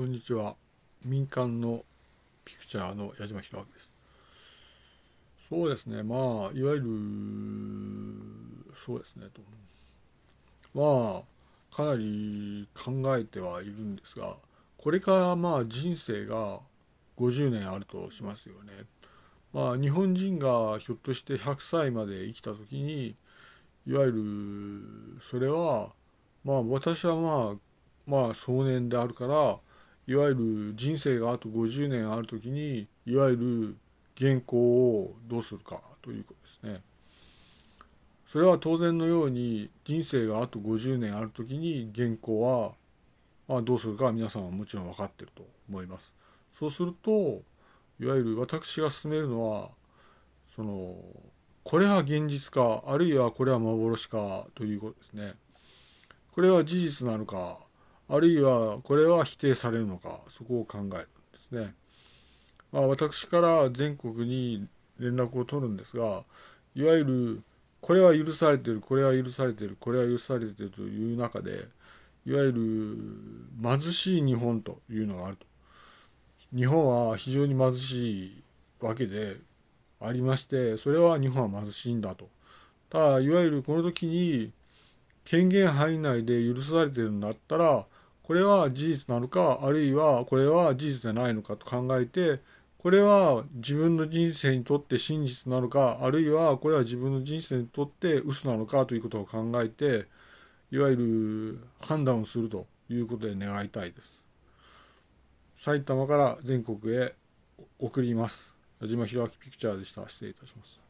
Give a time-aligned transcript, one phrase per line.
[0.00, 0.56] こんにちは。
[1.04, 1.84] 民間の
[2.46, 3.90] ピクチャーの矢島弘明です。
[5.50, 6.86] そうですね、まあ、いわゆる、
[8.86, 9.42] そうですね、と。
[10.72, 14.36] まあ、かなり考えてはいるんですが、
[14.78, 16.60] これからまあ人生が
[17.18, 18.86] 50年あるとしますよね。
[19.52, 23.16] まあ、日本人がひょっとして100歳まで生きた時に、
[23.86, 25.90] いわゆる、それは、
[26.42, 27.56] まあ私はまあ、
[28.06, 29.58] まあ壮年であるから、
[30.10, 33.76] いわゆる人生があと50年ある時にいわゆる
[34.18, 36.82] 原稿をどうするかということですね。
[38.26, 42.72] それは当然のように人生があと50年ある時に原稿は、
[43.46, 46.12] まあ、どうするか皆さんはもちろん分かってると思います。
[46.58, 47.42] そうすると
[48.00, 49.70] いわゆる私が進めるのは
[50.56, 50.96] その
[51.62, 55.34] これは現実かあるいはこれは幻かということですね。
[56.32, 57.60] これは事実なのか
[58.12, 60.98] あるいはこれは否定されるのかそこを考えるんで
[61.38, 61.74] すね。
[62.72, 64.66] まあ、私から全国に
[64.98, 66.24] 連絡を取るんですが
[66.74, 67.42] いわゆる
[67.80, 71.68] これは許されてるこれは許されてるこれは許されてるという中で
[72.26, 75.46] いわゆる貧しい日本というのがあると。
[76.54, 78.42] 日本は非常に貧しい
[78.80, 79.36] わけで
[80.00, 82.28] ありましてそれは日本は貧しいんだと。
[82.88, 84.52] ただいわゆるこの時に
[85.24, 87.86] 権限範囲内で許されてるんだったら
[88.30, 92.40] これは事実なのかあるいはこれは事実じゃないのかと考えて
[92.78, 100.06] これは自分の人生にとって真実なのかあるいはこれは自分の人生にとって嘘なのかということを考えて
[100.70, 105.64] いわゆる判断をするということで願いたいです。
[105.64, 107.16] 埼玉から全国へ
[107.80, 108.40] 送ります。
[108.80, 110.08] 矢島弘明ピクチャーでした。
[110.08, 110.89] 失礼いたします。